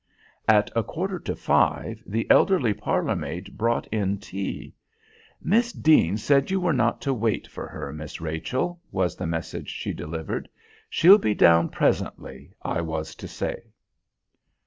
At 0.47 0.71
a 0.75 0.81
quarter 0.81 1.19
to 1.19 1.35
five 1.35 2.01
the 2.07 2.25
elderly 2.31 2.73
parlour 2.73 3.15
maid 3.15 3.55
brought 3.55 3.85
in 3.91 4.17
tea. 4.17 4.73
"Miss 5.43 5.71
Deane 5.71 6.17
said 6.17 6.49
you 6.49 6.59
were 6.59 6.73
not 6.73 7.01
to 7.01 7.13
wait 7.13 7.45
for 7.45 7.67
her, 7.67 7.93
Miss 7.93 8.19
Rachel," 8.19 8.81
was 8.91 9.15
the 9.15 9.27
message 9.27 9.69
she 9.69 9.93
delivered. 9.93 10.49
"She'll 10.89 11.19
be 11.19 11.35
down 11.35 11.69
presently, 11.69 12.49
I 12.63 12.81
was 12.81 13.13
to 13.13 13.27
say." 13.27 13.61